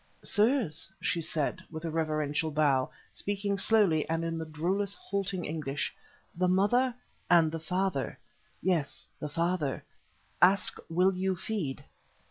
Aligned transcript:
"Sirs," 0.23 0.91
she 0.99 1.21
said, 1.21 1.61
with 1.69 1.85
a 1.85 1.91
reverential 1.91 2.49
bow, 2.49 2.89
speaking 3.13 3.59
slowly 3.59 4.09
and 4.09 4.25
in 4.25 4.39
the 4.39 4.47
drollest 4.47 4.95
halting 4.95 5.45
English, 5.45 5.93
"the 6.35 6.47
mother 6.47 6.95
and 7.29 7.51
the 7.51 7.59
father 7.59 8.17
yes, 8.63 9.05
the 9.19 9.29
father 9.29 9.83
ask, 10.41 10.79
will 10.89 11.13
you 11.15 11.35
feed?" 11.35 11.83